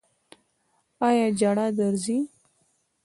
[1.07, 2.17] ایا ژړا درځي؟